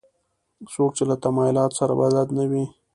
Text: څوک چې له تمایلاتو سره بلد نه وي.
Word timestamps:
څوک 0.73 0.91
چې 0.97 1.03
له 1.09 1.15
تمایلاتو 1.23 1.77
سره 1.79 1.93
بلد 2.01 2.27
نه 2.37 2.43
وي. 2.51 2.63